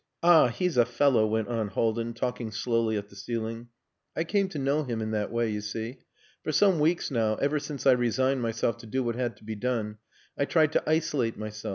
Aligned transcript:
"Ah! 0.23 0.47
he's 0.47 0.77
a 0.77 0.85
fellow," 0.85 1.27
went 1.27 1.47
on 1.47 1.67
Haldin, 1.67 2.15
talking 2.15 2.49
slowly 2.49 2.97
at 2.97 3.09
the 3.09 3.15
ceiling. 3.15 3.67
"I 4.15 4.23
came 4.23 4.49
to 4.49 4.57
know 4.57 4.81
him 4.83 4.99
in 4.99 5.11
that 5.11 5.31
way, 5.31 5.51
you 5.51 5.61
see. 5.61 5.99
For 6.43 6.51
some 6.51 6.79
weeks 6.79 7.11
now, 7.11 7.35
ever 7.35 7.59
since 7.59 7.85
I 7.85 7.91
resigned 7.91 8.41
myself 8.41 8.77
to 8.79 8.87
do 8.87 9.03
what 9.03 9.13
had 9.13 9.37
to 9.37 9.43
be 9.43 9.53
done, 9.53 9.99
I 10.35 10.45
tried 10.45 10.71
to 10.71 10.81
isolate 10.89 11.37
myself. 11.37 11.69